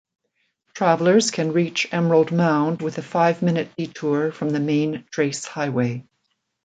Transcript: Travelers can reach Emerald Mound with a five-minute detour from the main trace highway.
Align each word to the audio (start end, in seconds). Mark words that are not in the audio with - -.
Travelers 0.73 1.29
can 1.29 1.53
reach 1.53 1.87
Emerald 1.93 2.31
Mound 2.31 2.81
with 2.81 2.97
a 2.97 3.03
five-minute 3.03 3.75
detour 3.77 4.31
from 4.31 4.49
the 4.49 4.59
main 4.59 5.05
trace 5.11 5.45
highway. 5.45 6.03